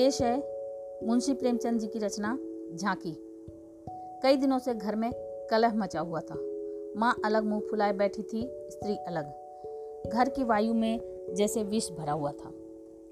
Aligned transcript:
पेश 0.00 0.22
है 0.22 0.36
मुंशी 1.06 1.34
प्रेमचंद 1.34 1.80
जी 1.80 1.86
की 1.86 1.98
रचना 1.98 2.38
झांकी। 2.76 3.12
कई 4.22 4.36
दिनों 4.36 4.58
से 4.58 4.74
घर 4.74 4.96
में 4.96 5.12
कलह 5.50 5.74
मचा 5.74 6.00
हुआ 6.00 6.20
था। 6.20 6.34
माँ 6.96 7.20
अलग 7.24 7.44
मुँह 7.44 7.60
फुलाए 7.60 7.92
बैठी 7.92 8.22
थी, 8.22 8.48
स्त्री 8.70 8.96
अलग। 8.96 9.24
घर 10.12 10.28
की 10.28 10.44
वायु 10.44 10.74
में 10.74 11.00
जैसे 11.34 11.62
विष 11.62 11.90
भरा 11.90 12.12
हुआ 12.12 12.32
था। 12.32 12.52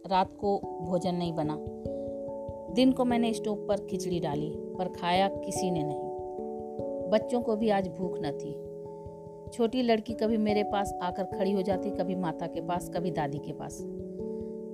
रात 0.07 0.37
को 0.41 0.59
भोजन 0.59 1.15
नहीं 1.15 1.33
बना। 1.33 1.57
दिन 2.75 2.93
को 2.93 3.05
मैंने 3.05 3.35
स्टोव 3.35 3.67
पर 3.67 3.77
खिचड़ी 3.77 4.21
डाली, 4.21 4.51
पर 4.51 4.89
खाया 4.89 5.29
किसी 5.29 5.71
ने 5.71 5.83
नहीं। 5.83 6.03
बच्चों 7.11 7.43
को 7.43 7.57
भी 7.57 7.71
आज 7.71 7.89
भूख 7.89 8.19
न 8.19 8.33
थी। 8.33 8.53
छोटी 9.51 9.83
लड़की 9.83 10.15
कभी 10.15 10.37
मेरे 10.37 10.63
पास 10.63 10.99
आकर 11.03 11.25
खड़ी 11.25 11.53
हो 11.53 11.63
जाती, 11.63 11.91
कभी 11.91 12.15
माता 12.15 12.47
के 12.47 12.61
पास, 12.61 12.91
कभी 12.95 13.11
दादी 13.11 13.39
के 13.39 13.53
पास। 13.53 13.79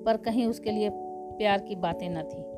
पर 0.07 0.17
कहीं 0.17 0.47
उसके 0.47 0.71
लिए 0.71 0.91
प्यार 1.39 1.61
की 1.61 1.75
बातें 1.75 2.11
न 2.11 2.23
थी। 2.23 2.55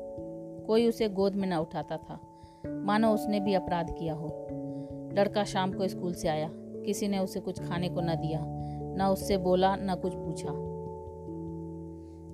कोई 0.65 0.87
उसे 0.87 1.09
गोद 1.09 1.35
में 1.35 1.47
न 1.47 1.53
उठाता 1.53 1.97
था। 1.97 2.19
मानो 2.67 3.13
उसने 3.13 3.39
भी 3.39 3.53
अपराध 3.53 3.95
किया 3.99 4.13
हो। 4.13 4.47
लड़का 5.13 5.43
शाम 5.43 5.71
को 5.71 5.87
स्कूल 5.87 6.13
से 6.13 6.27
आया। 6.27 6.49
किसी 6.53 7.07
ने 7.07 7.19
उसे 7.19 7.39
कुछ 7.39 7.61
खाने 7.61 7.89
को 7.89 8.01
न 8.01 8.15
दिया, 8.15 8.39
न 8.97 9.09
उससे 9.11 9.37
बोला, 9.37 9.75
न 9.75 9.95
कुछ 10.01 10.13
पूछा। 10.15 10.49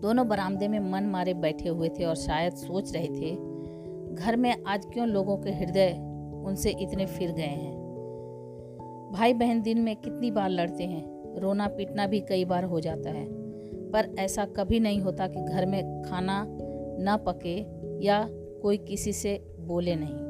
दोनों 0.02 0.28
बरामदे 0.28 0.68
में 0.68 0.80
मन 0.80 1.04
मारे 1.04 1.34
बैठे 1.34 1.70
हुए 1.70 1.90
थे 1.90 2.06
और 2.06 2.16
शायद 2.16 2.54
सोच 2.54 2.94
रहे 2.94 3.08
थे, 3.08 3.36
घर 4.16 4.36
में 4.36 4.56
आज 4.68 4.86
क्यों 4.86 5.08
लोगों 5.08 5.38
के 5.38 5.52
हृदय 5.52 5.92
उनसे 6.46 6.72
इतने 6.72 7.06
फिर 7.06 7.32
गए 7.32 7.44
हैं? 7.44 7.84
भाई 9.14 9.34
बहन 9.34 9.62
दिन 9.62 9.78
में 9.78 9.96
कितनी 9.96 10.32
बार 10.32 10.50
लड़ते 10.50 10.84
हैं 10.84 11.36
रोना 11.40 11.68
पीटना 11.68 12.08
भी 12.08 12.20
कई 12.20 12.46
बार 12.46 12.64
हो 12.64 12.80
जाता 12.80 13.10
है। 13.10 13.43
पर 13.94 14.16
ऐसा 14.20 14.46
कभी 14.46 14.80
नहीं 14.80 15.02
होता 15.02 15.28
कि 15.28 15.42
घर 15.42 15.66
में 15.66 16.02
खाना 16.02 16.46
न 17.00 17.18
पके 17.26 17.66
या 18.06 18.30
कोई 18.32 18.78
किसी 18.78 19.14
से 19.14 19.56
बोले 19.60 19.96
नहीं। 19.96 20.24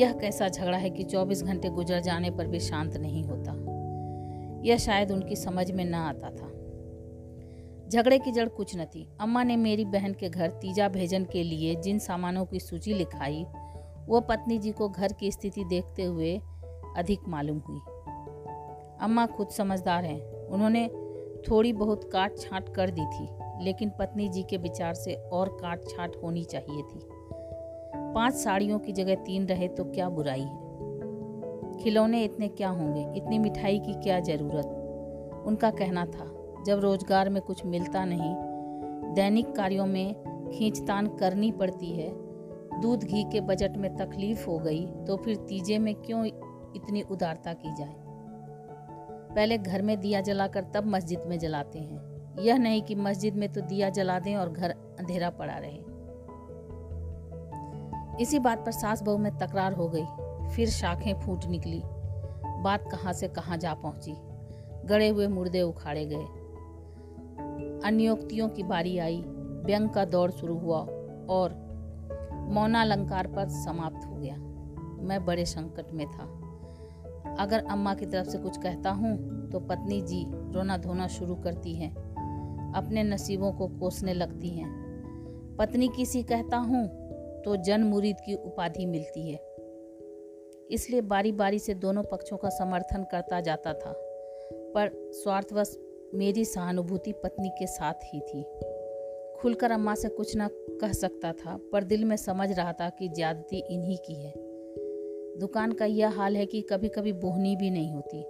यह 0.00 0.12
कैसा 0.12 0.48
झगड़ा 0.48 0.78
है 0.78 0.90
कि 0.90 1.02
24 1.02 1.42
घंटे 1.42 1.68
गुजर 1.68 2.00
जाने 2.00 2.30
पर 2.30 2.46
भी 2.46 2.60
शांत 2.60 2.96
नहीं 2.96 3.24
होता? 3.24 3.78
यह 4.64 4.76
शायद 4.76 5.12
उनकी 5.12 5.36
समझ 5.36 5.70
में 5.70 5.84
न 5.84 5.94
आता 5.94 6.30
था। 6.30 6.58
झगड़े 7.88 8.18
की 8.18 8.32
जड़ 8.32 8.48
कुछ 8.48 8.76
न 8.76 8.84
थी। 8.84 9.08
अम्मा 9.20 9.42
ने 9.42 9.56
मेरी 9.56 9.84
बहन 9.84 10.12
के 10.12 10.28
घर 10.28 10.50
तीजा 10.50 10.88
भेजन 10.88 11.24
के 11.24 11.42
लिए 11.42 11.74
जिन 11.74 11.98
सामानों 11.98 12.44
की 12.44 12.60
सूची 12.60 12.94
लिखाई, 12.94 13.46
वो 14.06 14.20
पत्नी 14.20 14.58
जी 14.58 14.70
को 14.70 14.88
घर 14.88 15.12
की 15.12 15.32
स्थिति 15.32 15.64
देखते 15.64 16.02
हुए 16.02 16.40
अधिक 16.96 17.18
मालूम 17.28 17.58
हुई। 17.58 17.80
अम्मा 19.00 19.26
खुद 19.26 19.48
समझदार 19.48 20.04
हैं। 20.04 20.20
उन्होंने 20.46 20.90
थोड़ी 21.42 21.72
बहुत 21.72 22.08
काट 22.12 22.38
छाट 22.38 22.68
कर 22.68 22.90
दी 22.90 23.04
थी, 23.06 23.28
लेकिन 23.64 23.90
पत्नी 23.90 24.28
जी 24.28 24.42
के 24.42 24.56
विचार 24.56 24.94
से 24.94 25.14
और 25.32 25.48
काट 25.60 25.84
छाट 25.84 26.16
होनी 26.22 26.44
चाहिए 26.44 26.82
थी। 26.82 27.00
पाँच 28.14 28.34
साड़ियों 28.34 28.78
की 28.78 28.92
जगह 28.92 29.14
तीन 29.16 29.46
रहे 29.46 29.68
तो 29.68 29.84
क्या 29.84 30.08
बुराई 30.08 30.40
है? 30.40 30.66
खिलौने 31.78 32.22
इतने 32.24 32.48
क्या 32.48 32.68
होंगे? 32.68 33.06
इतनी 33.16 33.38
मिठाई 33.38 33.78
की 33.78 33.94
क्या 33.94 34.18
ज़रूरत? 34.20 35.44
उनका 35.46 35.70
कहना 35.70 36.04
था, 36.06 36.26
जब 36.66 36.80
रोज़गार 36.80 37.28
में 37.30 37.40
कुछ 37.42 37.64
मिलता 37.66 38.04
नहीं, 38.04 38.34
दैनिक 39.14 39.54
कार्यों 39.56 39.86
में 39.86 40.50
खींचतान 40.50 41.06
करनी 41.16 41.50
पड़ती 41.52 41.90
है, 41.92 42.10
दूध 42.80 43.04
घी 43.04 43.22
के 43.24 43.40
बजट 43.40 43.76
में 43.76 43.94
तकलीफ़ 43.96 44.46
हो 44.46 44.58
गई 44.58 44.86
तो 45.06 45.16
फिर 45.16 45.36
तीजे 45.38 45.78
में 45.78 45.94
क्यों 45.96 46.24
इतनी 46.26 47.02
उदारता 47.02 47.52
की 47.52 47.74
जाए? 47.74 47.94
पहले 49.38 49.58
घर 49.58 49.82
में 49.82 50.00
दिया 50.00 50.20
जलाकर 50.20 50.64
तब 50.74 50.86
मस्जिद 50.86 51.22
में 51.26 51.38
जलाते 51.38 51.78
हैं। 51.78 52.36
यह 52.38 52.58
नहीं 52.58 52.82
कि 52.82 52.94
मस्जिद 52.94 53.34
में 53.34 53.52
तो 53.52 53.60
दिया 53.60 53.90
जला 53.90 54.18
दें 54.18 54.36
और 54.36 54.48
घर 54.48 54.70
अंधेरा 54.70 55.30
पड़ा 55.30 55.58
रहे। 55.58 55.78
इसी 58.22 58.38
बात 58.38 58.66
पर 58.66 58.72
सास 58.72 59.02
बहू 59.02 59.18
में 59.18 59.38
तकरार 59.38 59.72
हो 59.72 59.88
गई। 59.88 60.04
फिर 60.48 60.68
शाखें 60.68 61.20
फूट 61.20 61.44
निकली। 61.44 61.82
बात 62.62 62.84
कहाँ 62.90 63.12
से 63.12 63.28
कहाँ 63.28 63.56
जा 63.56 63.74
पहुँची। 63.74 64.14
गड़े 64.84 65.08
हुए 65.08 65.26
मुर्दे 65.26 65.62
उखाड़े 65.62 66.04
गए। 66.04 66.24
अन्योक्तियों 67.88 68.48
की 68.48 68.62
बारी 68.62 68.98
आई। 68.98 69.22
व्यंग 69.64 69.90
का 69.90 70.04
दौर 70.04 70.30
शुरू 70.30 70.58
हुआ 70.58 70.78
और 71.30 71.68
मौनालंकार 72.34 73.26
पर 73.26 73.48
समाप्त 73.48 74.06
हो 74.06 74.14
गया। 74.14 74.36
मैं 75.06 75.24
बड़े 75.24 75.44
संकट 75.44 75.92
में 75.92 76.06
था। 76.06 76.34
अगर 77.38 77.64
अम्मा 77.64 77.94
की 77.94 78.06
तरफ़ 78.06 78.28
से 78.28 78.38
कुछ 78.38 78.56
कहता 78.56 78.90
हूँ 78.90 79.37
तो 79.50 79.60
पत्नी 79.60 80.00
जी 80.02 80.24
रोना 80.52 80.76
धोना 80.76 81.06
शुरू 81.08 81.34
करती 81.34 81.74
हैं। 81.74 81.92
अपने 82.76 83.02
नसीबों 83.02 83.52
को 83.52 83.68
कोसने 83.68 84.14
लगती 84.14 84.48
हैं। 84.48 85.56
पत्नी 85.58 85.88
किसी 85.88 86.22
कहता 86.22 86.56
हूँ 86.56 86.86
तो 87.42 87.56
जन 87.56 87.82
मुरीद 87.82 88.16
की 88.26 88.34
उपाधि 88.34 88.86
मिलती 88.86 89.30
है। 89.30 89.38
इसलिए 90.70 91.00
बारी 91.00 91.32
बारी 91.32 91.58
से 91.58 91.74
दोनों 91.74 92.02
पक्षों 92.02 92.36
का 92.36 92.48
समर्थन 92.48 93.02
करता 93.02 93.40
जाता 93.40 93.72
था, 93.72 93.92
पर 94.74 94.90
स्वार्थवश 95.12 95.76
मेरी 96.14 96.44
सहानुभूति 96.44 97.12
पत्नी 97.12 97.48
के 97.48 97.66
साथ 97.66 98.04
ही 98.04 98.20
थी। 98.20 98.42
खुलकर 99.40 99.70
अम्मा 99.70 99.94
से 99.94 100.08
कुछ 100.08 100.36
ना 100.36 100.48
कह 100.52 100.92
सकता 100.92 101.32
था, 101.32 101.58
पर 101.72 101.84
दिल 101.84 102.04
में 102.04 102.16
समझ 102.16 102.50
रहा 102.52 102.72
था 102.72 102.88
कि 102.88 103.08
ज्यादती 103.08 103.58
इन्हीं 103.70 103.96
की 103.96 104.14
है। 104.14 104.32
दुकान 105.38 105.72
का 105.72 105.84
यह 105.84 106.08
हाल 106.08 106.36
है 106.36 106.46
कि 106.46 106.60
कभी 106.62 106.88
कभी 106.88 107.12
बोहनी 107.12 107.56
भी 107.56 107.70
नहीं 107.70 107.92
होती। 107.92 108.24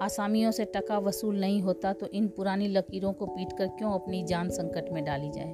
आसामियों 0.00 0.50
से 0.50 0.64
टका 0.64 0.98
वसूल 0.98 1.40
नहीं 1.40 1.62
होता 1.62 1.92
तो 1.92 2.06
इन 2.06 2.28
पुरानी 2.28 2.68
लकीरों 2.68 3.12
को 3.12 3.26
पीट 3.26 3.52
कर 3.52 3.66
क्यों 3.66 3.92
अपनी 3.92 4.22
जान 4.22 4.50
संकट 4.50 4.92
में 4.92 5.04
डाली 5.04 5.30
जाए? 5.30 5.52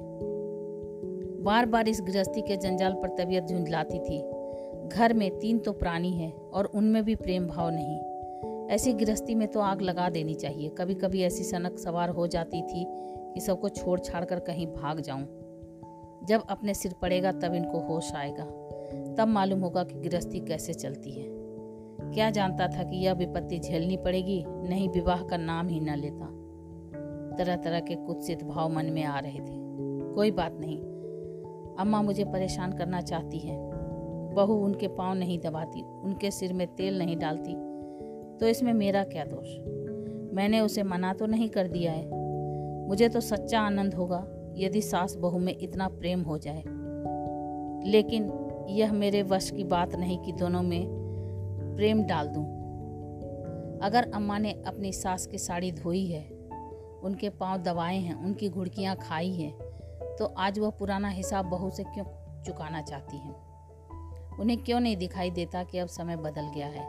बार 1.43 1.65
बार 1.65 1.87
इस 1.87 2.01
गृहस्थी 2.01 2.41
के 2.41 2.57
जंजाल 2.57 2.93
पर 2.93 3.07
तबीयत 3.07 3.43
झुंझलाती 3.43 3.99
थी। 3.99 4.21
घर 4.87 5.13
में 5.13 5.39
तीन 5.39 5.59
तो 5.59 5.71
प्राणी 5.71 6.11
है 6.11 6.31
और 6.31 6.65
उनमें 6.65 7.03
भी 7.03 7.15
प्रेम 7.15 7.47
भाव 7.47 7.69
नहीं। 7.69 7.99
ऐसी 8.67 8.93
गृहस्थी 8.93 9.35
में 9.35 9.47
तो 9.47 9.59
आग 9.59 9.81
लगा 9.81 10.09
देनी 10.09 10.33
चाहिए। 10.33 10.69
कभी 10.69 10.93
कभी 10.93 11.21
ऐसी 11.21 11.43
सनक 11.43 11.77
सवार 11.77 12.09
हो 12.09 12.27
जाती 12.27 12.61
थी 12.61 12.85
कि 13.33 13.39
सबको 13.39 13.69
छोड़ 13.69 13.99
छाड़ 13.99 14.25
कर 14.25 14.39
कहीं 14.39 14.67
भाग 14.67 14.99
जाऊँ। 14.99 15.27
जब 16.25 16.43
अपने 16.49 16.73
सिर 16.73 16.93
पड़ेगा 17.01 17.31
तब 17.31 17.53
इनको 17.53 17.79
होश 17.79 18.13
आएगा। 18.13 18.45
तब 19.17 19.27
मालूम 19.27 19.59
होगा 19.59 19.83
कि 19.83 19.95
गृहस्थी 19.95 20.39
कैसे 20.39 20.73
चलती 20.73 21.11
है। 21.11 21.44
क्या 22.15 22.29
जानता 22.29 22.67
था 22.67 22.83
कि 22.83 22.97
यह 22.97 23.13
विपत्ति 23.13 23.59
झेलनी 23.59 23.97
पड़ेगी? 23.97 24.45
नहीं, 24.47 24.89
विवाह 24.89 25.23
का 25.23 25.37
नाम 25.37 25.67
ही 25.67 25.79
न 25.79 25.95
लेता। 25.95 26.25
तरह 27.35 27.55
तरह 27.55 27.79
के 27.79 27.95
कुत्सित 27.95 28.43
भाव 28.43 28.69
मन 28.69 28.85
में 28.85 29.03
आ 29.03 29.19
रहे 29.19 29.39
थे। 29.39 29.65
कोई 30.13 30.31
बात 30.31 30.57
नहीं। 30.59 30.77
अम्मा 31.79 32.01
मुझे 32.01 32.25
परेशान 32.25 32.73
करना 32.73 33.01
चाहती 33.01 33.39
है। 33.39 33.71
बहू 34.33 34.53
उनके 34.53 34.87
पाँव 34.87 35.13
नहीं 35.13 35.39
दबाती, 35.39 35.81
उनके 35.81 36.31
सिर 36.31 36.53
में 36.53 36.67
तेल 36.67 36.97
नहीं 36.97 37.17
डालती। 37.17 37.53
तो 38.37 38.47
इसमें 38.47 38.73
मेरा 38.73 39.03
क्या 39.03 39.23
दोष? 39.23 39.47
मैंने 40.35 40.59
उसे 40.59 40.83
मना 40.83 41.13
तो 41.13 41.25
नहीं 41.25 41.49
कर 41.49 41.67
दिया 41.67 41.91
है। 41.91 42.09
मुझे 42.87 43.09
तो 43.09 43.19
सच्चा 43.19 43.61
आनंद 43.61 43.93
होगा, 43.93 44.27
यदि 44.57 44.81
सास 44.81 45.15
बहू 45.15 45.39
में 45.39 45.55
इतना 45.61 45.87
प्रेम 45.87 46.21
हो 46.21 46.37
जाए। 46.37 46.63
लेकिन 47.89 48.33
यह 48.69 48.93
मेरे 48.93 49.23
वश 49.23 49.51
की 49.51 49.63
बात 49.63 49.95
नहीं 49.95 50.17
कि 50.17 50.31
दोनों 50.31 50.61
में 50.61 51.04
प्रेम 51.75 52.03
डाल 52.03 52.27
दूँ। 52.27 52.43
अगर 53.83 54.11
अम्मा 54.13 54.37
ने 54.37 54.51
अपनी 54.67 54.91
सास 54.93 55.25
की 55.27 55.37
साड़ी 55.37 55.71
धोई 55.71 56.05
है, 56.05 56.23
उनके 57.03 57.29
पाँव 57.29 57.61
दबाए 57.63 57.97
हैं, 57.97 58.15
उनकी 58.15 58.49
घुड़कियाँ 58.49 58.95
खाई 58.95 59.31
हैं 59.31 59.51
तो 60.19 60.25
आज 60.25 60.59
वह 60.59 60.69
पुराना 60.69 61.09
हिसाब 61.09 61.45
बहू 61.45 61.69
से 61.69 61.83
क्यों 61.83 62.05
चुकाना 62.43 62.81
चाहती 62.81 63.17
हैं? 63.17 63.35
उन्हें 64.39 64.63
क्यों 64.63 64.79
नहीं 64.79 64.97
दिखाई 64.97 65.31
देता 65.31 65.63
कि 65.63 65.77
अब 65.77 65.87
समय 65.87 66.15
बदल 66.15 66.51
गया 66.55 66.67
है? 66.67 66.85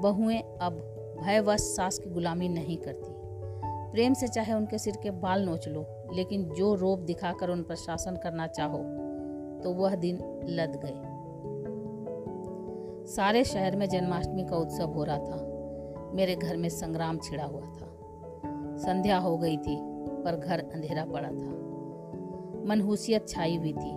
बहुएँ 0.00 0.38
अब 0.60 0.80
भयवश 1.20 1.60
सास 1.60 1.98
की 1.98 2.10
गुलामी 2.10 2.48
नहीं 2.48 2.76
करती। 2.76 3.12
प्रेम 3.92 4.14
से 4.14 4.28
चाहे 4.28 4.52
उनके 4.52 4.78
सिर 4.78 4.96
के 5.02 5.10
बाल 5.10 5.44
नोच 5.44 5.68
लो, 5.68 5.86
लेकिन 6.12 6.44
जो 6.48 6.74
रोप 6.74 6.98
दिखाकर 6.98 7.50
उन 7.50 7.62
पर 7.62 7.74
शासन 7.74 8.16
करना 8.16 8.46
चाहो 8.46 8.78
तो 9.64 9.72
वह 9.72 9.94
दिन 9.94 10.16
लद 10.48 10.80
गए। 10.84 11.07
सारे 13.16 13.44
शहर 13.44 13.76
में 13.76 13.88
जन्माष्टमी 13.88 14.44
का 14.44 14.56
उत्सव 14.56 14.84
हो 14.84 15.04
रहा 15.04 15.18
था। 15.18 15.48
मेरे 16.14 16.36
घर 16.36 16.56
में 16.56 16.68
संग्राम 16.68 17.18
छिड़ा 17.18 17.44
हुआ 17.44 17.60
था। 17.60 17.94
संध्या 18.76 19.18
हो 19.18 19.38
गई 19.38 19.56
थी, 19.56 19.76
पर 20.22 20.36
घर 20.36 20.58
अंधेरा 20.58 21.04
पड़ा 21.04 21.28
था। 21.28 21.68
मनहूसियत 22.68 23.28
छाई 23.28 23.56
हुई 23.56 23.72
थी। 23.72 23.94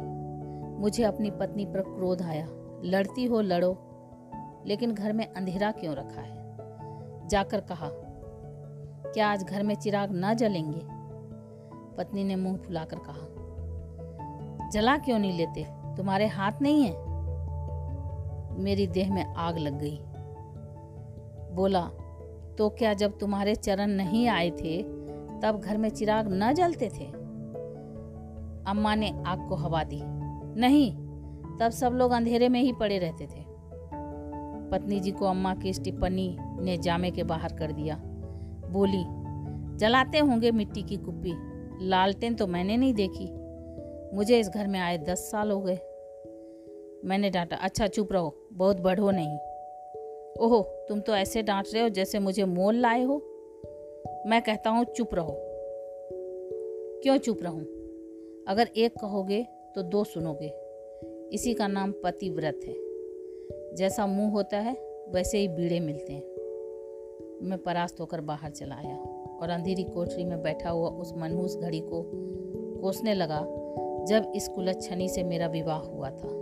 मुझे 0.80 1.04
अपनी 1.04 1.32
पत्नी 1.32 1.66
पर 1.66 1.82
क्रोध 1.82 2.22
आया, 2.22 2.48
लड़ती 2.84 3.26
हो, 3.26 3.42
लड़ो, 3.42 3.78
लेकिन 4.66 4.94
घर 4.94 5.14
में 5.14 5.34
अंधेरा 5.34 5.72
क्यों 5.72 5.96
रखा 5.96 6.22
है? 6.22 6.58
जाकर 7.28 7.62
कहा, 7.62 7.90
क्या 9.12 9.32
आज 9.32 9.44
घर 9.44 9.64
में 9.64 9.76
चिराग 9.76 10.10
न 10.12 10.34
जलेंगे? 10.34 10.82
पत्नी 11.98 12.24
ने 12.24 12.36
मुँह 12.36 12.58
फुलाकर 12.58 12.98
कहा, 13.00 13.28
जला 14.70 14.98
क्यों 14.98 15.20
नहीं 15.20 15.38
लेते? 15.38 15.68
तुम्हारे 15.98 16.28
हाथ 16.28 16.52
नहीं 16.62 16.84
है? 16.84 17.11
मेरी 18.58 18.88
देह 18.88 19.14
में 19.14 19.26
आग 19.26 19.58
लग 19.58 19.80
गई। 19.80 20.00
बोला 21.56 21.90
तो 22.58 22.70
क्या 22.70 22.94
जब 22.94 23.18
तुम्हारे 23.18 23.56
चरण 23.56 23.88
नहीं 23.88 24.28
आए 24.28 24.50
थे, 24.50 24.84
तब 25.42 25.62
घर 25.66 25.78
में 25.78 25.90
चिराग 25.90 26.26
न 26.30 26.54
जलते 26.54 26.90
थे? 26.90 27.06
अम्मा 28.68 28.96
ने 28.96 29.24
आग 29.26 29.50
को 29.50 29.56
हवा 29.56 29.84
दी। 29.84 30.02
नहीं, 30.60 30.96
तब 31.58 31.70
सब 31.70 31.92
लोग 31.94 32.12
अंधेरे 32.12 32.50
में 32.50 32.62
ही 32.62 32.74
पड़े 32.74 32.98
रहते 32.98 33.26
थे। 33.26 33.52
पत्नी 34.72 35.00
जी 35.00 35.12
को 35.12 35.26
अम्मा 35.26 35.56
की 35.56 35.70
इस 35.70 35.84
टिप्पणी 35.84 36.38
ने 36.40 36.78
जामे 36.78 37.12
के 37.12 37.24
बाहर 37.24 37.54
कर 37.54 37.72
दिया। 37.72 38.02
बोली, 38.70 39.06
जलाते 39.78 40.20
होंगे 40.20 40.52
मिट्टी 40.52 40.82
की 40.82 40.98
कुप्पी। 40.98 41.34
लालटेन 41.88 42.34
तो 42.34 42.48
मैंने 42.48 42.78
नहीं 42.78 42.94
देखी। 42.94 43.34
मुझे 44.16 44.40
इस 44.40 44.50
घर 44.50 44.68
में 44.68 44.80
आए 44.80 44.98
दस 44.98 45.32
साल 45.32 45.52
हो 45.52 45.62
गए। 45.62 45.80
मैंने 47.06 47.30
डांटा 47.30 47.56
अच्छा 47.56 47.88
चुप 47.88 48.12
रहो। 48.12 48.41
बहुत 48.52 48.82
बढ़ो 48.82 49.12
नहीं। 49.12 49.38
ओहो, 50.40 50.62
तुम 50.62 51.00
तो 51.00 51.16
ऐसे 51.16 51.42
डांट 51.42 51.66
रहे 51.74 51.84
हो 51.84 51.90
जैसे 51.90 52.20
मुझे 52.20 52.44
मोल 52.44 52.76
लाए 52.76 53.04
हो। 53.04 53.16
मैं 54.26 54.42
कहता 54.42 54.70
हूँ, 54.70 54.86
चुप 54.86 55.16
रहो। 55.16 55.38
क्यों 57.04 57.18
चुप 57.18 57.40
रहूँ? 57.44 57.62
अगर 58.48 58.68
एक 58.78 58.94
कहोगे 59.02 59.48
तो 59.76 59.82
दो 59.82 60.04
सुनोगे। 60.04 60.54
इसी 61.34 61.54
का 61.54 61.68
नाम 61.68 61.92
पतिव्रत 61.92 62.60
है। 62.66 62.76
जैसा 63.76 64.06
मुँह 64.08 64.32
होता 64.32 64.58
है, 64.58 65.06
वैसे 65.10 65.38
ही 65.38 65.48
बीड़े 65.48 65.80
मिलते 65.80 66.14
हैं। 66.14 66.24
मैं 67.42 67.58
परास्त 67.58 68.00
होकर 68.00 68.22
बाहर 68.22 68.52
चला 68.52 68.76
आया 68.76 68.98
और 69.42 69.50
अंधेरी 69.50 69.84
कोठरी 69.84 70.26
में 70.26 70.42
बैठा 70.42 70.70
हुआ 70.70 70.90
उस 70.90 71.14
मनहूस 71.18 71.58
घड़ी 71.58 71.80
को 71.80 72.12
कोसने 72.82 73.14
लगा 73.14 73.40
जब 74.08 74.32
इस 74.36 74.48
कुलच्छनी 74.48 75.10
से 75.10 75.24
मेरा 75.24 75.48
विवाह 75.48 75.80
हुआ 75.80 76.10
था। 76.10 76.41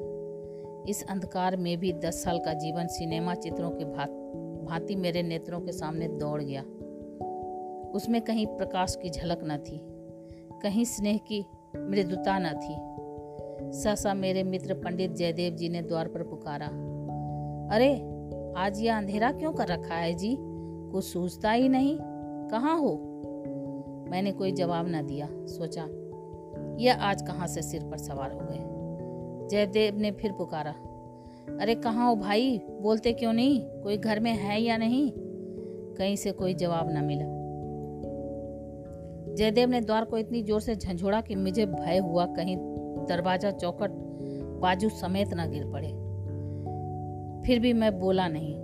इस 0.87 1.05
अंधकार 1.09 1.57
में 1.57 1.77
भी 1.77 1.93
दस 1.93 2.23
साल 2.23 2.39
का 2.39 2.53
जीवन 2.53 2.87
सिनेमा 2.87 3.35
चित्रों 3.35 3.69
के 3.69 3.85
भात 3.85 4.87
मेरे 4.97 5.23
नेत्रों 5.23 5.61
के 5.61 5.71
सामने 5.71 6.07
दौड़ 6.07 6.41
गया। 6.41 6.61
उसमें 7.95 8.21
कहीं 8.21 8.47
प्रकाश 8.47 8.97
की 9.01 9.09
झलक 9.09 9.39
न 9.43 9.57
थी, 9.57 9.81
कहीं 10.61 10.85
स्नेह 10.85 11.17
की 11.17 11.45
मृदुता 11.75 12.39
न 12.39 12.53
थी। 12.53 12.89
सहसा 13.79 14.13
मेरे 14.13 14.43
मित्र 14.43 14.73
पंडित 14.73 15.11
जयदेव 15.11 15.53
जी 15.53 15.69
ने 15.69 15.81
द्वार 15.81 16.07
पर 16.07 16.23
पुकारा, 16.23 16.65
अरे, 17.75 17.93
आज 18.57 18.81
यह 18.81 18.97
अंधेरा 18.97 19.31
क्यों 19.31 19.53
कर 19.53 19.67
रखा 19.67 19.95
है 19.95 20.13
जी? 20.13 20.37
कुछ 20.91 21.05
सूझता 21.05 21.51
ही 21.51 21.69
नहीं। 21.69 21.97
कहाँ 22.47 22.79
हो? 22.79 22.93
मैंने 24.11 24.31
कोई 24.31 24.51
जवाब 24.51 24.85
न 24.89 25.07
दिया, 25.07 25.27
सोचा, 25.31 25.87
यह 26.79 27.03
आज 27.03 27.21
कहाँ 27.21 27.47
से 27.47 27.61
सिर 27.61 27.83
पर 27.83 27.97
सवार 27.97 28.31
हो 28.31 28.39
गए? 28.39 28.68
जयदेव 29.49 29.97
ने 29.97 30.11
फिर 30.11 30.31
पुकारा, 30.31 30.71
अरे 31.61 31.75
कहाँ 31.75 32.09
हो 32.09 32.15
भाई? 32.15 32.61
बोलते 32.81 33.13
क्यों 33.13 33.33
नहीं? 33.33 33.61
कोई 33.83 33.97
घर 33.97 34.19
में 34.19 34.31
है 34.31 34.61
या 34.61 34.77
नहीं? 34.77 35.11
कहीं 35.95 36.15
से 36.15 36.31
कोई 36.31 36.53
जवाब 36.53 36.89
न 36.91 37.03
मिला। 37.03 37.25
जयदेव 39.35 39.69
ने 39.69 39.81
द्वार 39.81 40.05
को 40.05 40.17
इतनी 40.17 40.43
ज़ोर 40.43 40.61
से 40.61 40.75
झंझोड़ा 40.75 41.21
कि 41.21 41.35
मुझे 41.35 41.65
भय 41.65 41.97
हुआ, 41.97 42.25
कहीं 42.25 42.57
दरवाज़ा 43.05 43.51
चौकट 43.51 43.91
बाजू 44.61 44.89
समेत 44.89 45.33
न 45.33 45.49
गिर 45.51 45.65
पड़े। 45.65 45.87
फिर 47.47 47.59
भी 47.59 47.73
मैं 47.73 47.99
बोला 47.99 48.27
नहीं, 48.27 48.55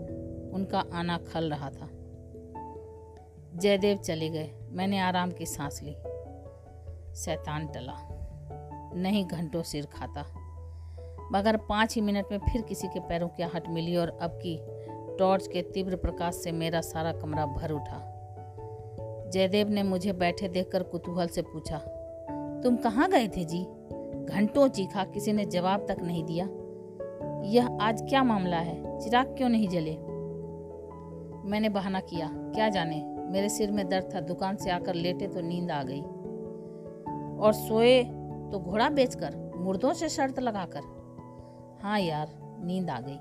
उनका 0.49 0.83
आना 0.93 1.17
खल 1.17 1.49
रहा 1.49 1.69
था। 1.69 1.89
जयदेव 3.55 3.97
चले 3.97 4.29
गए, 4.29 4.49
मैंने 4.69 4.99
आराम 4.99 5.31
की 5.31 5.45
सांस 5.45 5.81
ली। 5.83 5.93
शैतान 7.15 7.67
टला, 7.67 7.97
नहीं 8.95 9.25
घंटों 9.25 9.63
सिर 9.63 9.85
खाता। 9.85 10.25
मगर 11.31 11.57
पाँच 11.57 11.95
ही 11.95 12.01
मिनट 12.01 12.25
में 12.31 12.37
फिर 12.39 12.61
किसी 12.61 12.87
के 12.87 12.99
पैरों 12.99 13.27
की 13.27 13.43
आहट 13.43 13.69
मिली 13.69 13.95
और 13.95 14.17
अब 14.21 14.39
की 14.45 14.59
टॉर्च 15.19 15.47
के 15.47 15.61
तीव्र 15.61 15.95
प्रकाश 15.95 16.35
से 16.35 16.51
मेरा 16.51 16.81
सारा 16.81 17.11
कमरा 17.11 17.45
भर 17.45 17.71
उठा। 17.71 18.11
जयदेव 19.33 19.69
ने 19.69 19.83
मुझे 19.83 20.13
बैठे 20.13 20.47
देखकर 20.47 20.83
कुतूहल 20.83 21.27
से 21.27 21.41
पूछा, 21.41 21.77
तुम 22.63 22.75
कहाँ 22.75 23.09
गए 23.09 23.27
थे 23.27 23.43
जी? 23.43 23.63
घंटों 24.25 24.67
चीखा, 24.67 25.03
किसी 25.03 25.33
ने 25.33 25.45
जवाब 25.45 25.85
तक 25.87 25.97
नहीं 26.01 26.23
दिया। 26.23 26.49
यह 27.43 27.77
आज 27.81 28.01
क्या 28.01 28.23
मामला 28.23 28.57
है? 28.57 28.99
चिराग 28.99 29.35
क्यों 29.37 29.49
नहीं 29.49 29.67
जले? 29.67 29.97
मैंने 31.49 31.69
बहाना 31.69 31.99
किया, 31.99 32.29
क्या 32.33 32.69
जाने? 32.69 33.03
मेरे 33.05 33.49
सिर 33.49 33.71
में 33.71 33.87
दर्द 33.89 34.09
था, 34.15 34.19
दुकान 34.19 34.55
से 34.55 34.71
आकर 34.71 34.93
लेटे 34.93 35.27
तो 35.27 35.41
नींद 35.41 35.71
आ 35.71 35.83
गई। 35.83 36.01
और 37.37 37.53
सोए 37.53 38.03
तो 38.51 38.59
घोड़ा 38.59 38.89
बेचकर, 38.89 39.35
मुर्दों 39.55 39.93
से 39.93 40.09
शर्त 40.09 40.39
लगाकर। 40.39 40.94
हाँ 41.83 41.99
यार, 41.99 42.29
नींद 42.63 42.89
आ 42.89 42.99
गई। 42.99 43.17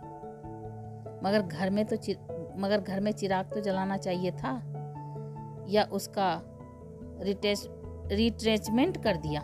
मगर 1.24 1.42
घर 1.42 1.70
में 1.70 1.84
तो 1.84 1.96
मगर 2.58 2.80
घर 2.80 3.00
में 3.00 3.12
चिराग 3.12 3.44
तो 3.44 3.60
जलाना 3.60 3.96
चाहिए 3.96 4.30
था, 4.30 4.52
या 5.68 5.84
उसका 5.84 6.42
रिट्रेचमेंट 8.12 9.02
कर 9.02 9.16
दिया? 9.16 9.40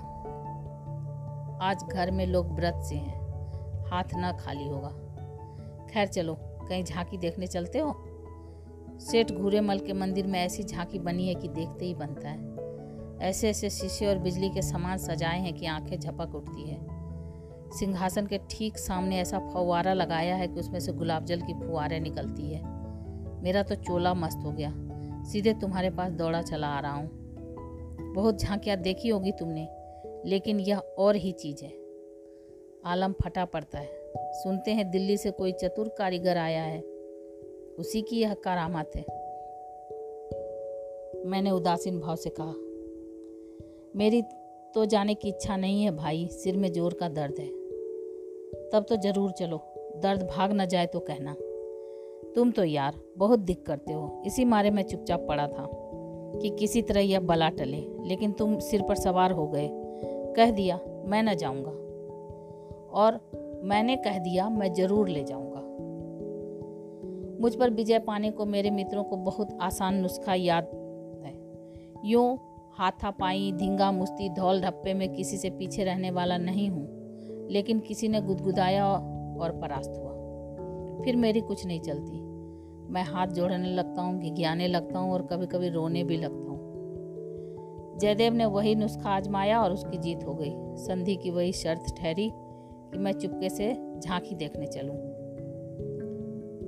आज 1.63 1.83
घर 1.83 2.11
में 2.11 2.27
लोग 2.27 2.53
व्रत 2.53 2.81
से 2.83 2.95
हैं, 2.95 3.19
हाथ 3.91 4.15
ना 4.15 4.33
खाली 4.33 4.69
होगा। 4.69 4.89
खैर 5.91 6.07
चलो, 6.07 6.37
कहीं 6.41 6.85
झांकी 6.85 7.19
देखने 7.19 7.47
चलते 7.47 7.79
हो? 7.79 7.95
सेठ 9.01 9.33
घूरे 9.33 9.61
मल 9.61 9.79
के 9.79 9.93
मंदिर 9.93 10.27
में 10.27 10.41
ऐसी 10.41 10.63
झांकी 10.63 10.99
बनी 10.99 11.29
है 11.29 11.35
कि 11.35 11.49
देखते 11.49 11.85
ही 11.85 11.95
बनता 11.95 12.29
है। 12.29 12.51
ऐसे 13.21 13.51
ऐसे 13.51 13.71
शीशे 13.71 14.07
और 14.07 14.19
बिजली 14.19 14.49
के 14.49 14.63
सामान 14.63 14.99
सजाए 14.99 15.39
हैं 15.41 15.55
कि 15.55 15.67
आँखें 15.67 16.01
झपक 16.01 16.35
उठती 16.35 16.71
है। 16.71 17.00
सिंहासन 17.79 18.27
के 18.27 18.39
ठीक 18.39 18.79
सामने 18.79 19.19
ऐसा 19.19 19.39
फवारा 19.39 19.93
लगाया 19.93 20.35
है 20.35 20.49
कि 20.49 20.61
उसमें 20.61 20.81
से 20.81 20.93
गुलाब 20.93 21.25
जल 21.25 21.41
की 21.41 21.55
फुहारें 21.55 22.01
निकलती 22.01 22.55
है। 22.55 22.63
मेरा 23.43 23.63
तो 23.63 23.75
चोला 23.75 24.15
मस्त 24.15 24.39
हो 24.45 24.53
गया। 24.53 24.75
सीधे 25.25 25.55
तुम्हारे 25.55 25.91
पास 25.91 26.13
दौड़ा 26.13 26.43
चला 26.43 26.67
आ 26.67 26.81
रहा 26.81 26.93
हूँ। 26.93 27.11
बहुत 28.15 28.41
झांकियाँ 28.41 28.77
देखी 28.77 29.09
होगी 29.09 29.33
तुमने, 29.33 29.69
लेकिन 30.27 30.61
यह 30.61 30.79
और 30.79 31.17
ही 31.17 31.33
चीज़ 31.33 31.65
है। 31.65 31.73
आलम 32.85 33.13
फटा 33.13 33.45
पड़ता 33.45 33.79
है। 33.79 33.89
सुनते 34.17 34.71
हैं 34.71 34.91
दिल्ली 34.91 35.17
से 35.17 35.31
कोई 35.31 35.53
चतुर 35.53 35.89
कारीगर 35.89 36.37
आया 36.37 36.63
है। 36.63 36.81
उसी 37.79 38.03
की 38.03 38.21
यह 38.21 38.35
करामत 38.35 38.91
है। 38.97 39.03
मैंने 41.27 41.51
उदासीन 41.51 42.01
भाव 42.01 42.17
से 42.17 42.31
कहा। 42.31 42.55
मेरी 43.99 44.23
तो 44.75 44.85
जाने 44.85 45.15
की 45.15 45.29
इच्छा 45.29 45.57
नहीं 45.57 45.85
है 45.85 45.91
भाई, 45.91 46.29
सिर 46.33 46.57
में 46.57 46.73
ज़ोर 46.73 46.95
का 46.95 47.09
दर्द 47.09 47.35
है। 47.39 47.60
तब 48.73 48.87
तो 48.89 48.97
ज़रूर 48.97 49.31
चलो। 49.31 49.61
दर्द 49.97 50.23
भाग 50.23 50.53
न 50.53 50.67
जाए 50.67 50.87
तो 50.87 51.01
कहना। 51.01 51.37
तुम 52.37 52.51
तो 52.51 52.65
यार, 52.65 52.95
बहुत 53.19 53.39
दिक 53.39 53.67
करते 53.67 53.93
हो। 53.93 54.23
इसी 54.27 54.45
मारे 54.45 54.71
मैं 54.71 54.83
चुपचाप 54.83 55.25
पड़ा 55.29 55.47
था 55.47 55.71
कि 56.43 56.51
किसी 56.51 56.83
तरह 56.83 57.01
यह 57.01 57.21
बला 57.21 57.49
टले, 57.49 57.87
लेकिन 58.05 58.33
तुम 58.33 58.59
सिर 58.59 58.83
पर 58.83 58.95
सवार 58.95 59.33
हो 59.33 59.47
गए। 59.47 59.71
कह 60.37 60.51
दिया, 60.51 60.81
मैं 61.07 61.23
न 61.23 61.35
जाऊँगा। 61.35 61.71
और 62.91 63.21
मैंने 63.65 63.97
कह 63.97 64.19
दिया, 64.19 64.49
मैं 64.49 64.75
ज़रूर 64.75 65.09
ले 65.09 65.25
जाऊँगा। 65.25 65.61
मुझ 67.43 67.55
पर 67.55 67.71
विजय 67.71 67.99
पाने 67.99 68.31
को 68.31 68.47
मेरे 68.47 68.71
मित्रों 68.71 69.05
को 69.05 69.17
बहुत 69.17 69.59
आसान 69.61 69.95
नुस्खा 69.95 70.35
याद 70.35 70.65
है। 71.25 71.35
यूँ 72.05 72.39
हाथापाई 72.79 73.53
धींगा 73.53 73.93
मुस्ती 73.93 74.29
धौल 74.29 74.61
ढप्पे 74.61 74.95
में 74.95 75.15
किसी 75.15 75.37
से 75.37 75.51
पीछे 75.51 75.85
रहने 75.85 76.11
वाला 76.11 76.37
नहीं 76.37 76.71
हूँ। 76.71 77.00
लेकिन 77.51 77.81
किसी 77.81 78.09
ने 78.09 78.21
गुदगुदाया 78.21 78.87
और 79.41 79.61
परास्त 79.61 79.91
हुआ। 79.91 80.11
फिर 81.05 81.17
मेरी 81.17 81.41
कुछ 81.41 81.67
नहीं 81.67 81.81
चलती। 81.81 82.21
मैं 82.93 83.03
हाथ 83.03 83.27
जोड़ने 83.27 83.69
लगता 83.69 84.03
हूँ, 84.03 84.21
घिघियाने 84.21 84.69
लगता 84.69 84.99
हूँ 84.99 85.13
और 85.13 85.23
कभी 85.23 85.47
कभी 85.47 85.69
रोने 85.69 86.05
भी 86.05 86.17
लगता 86.17 86.51
हूँ। 86.51 86.61
जयदेव 87.99 88.35
ने 88.35 88.47
वही 88.47 88.75
नुस्खा 88.75 89.11
आजमाया 89.11 89.63
और 89.63 89.73
उसकी 89.73 89.99
जीत 89.99 90.25
हो 90.27 90.35
गई। 90.35 90.53
संधि 90.77 91.17
की 91.17 91.31
वही 91.31 91.53
शर्त 91.53 91.95
ठहरी 91.99 92.31
कि 92.35 92.99
मैं 92.99 93.13
चुपके 93.13 93.49
से 93.49 93.77
झांकी 94.01 94.35
देखने 94.35 94.67
चलूँ। 94.67 94.97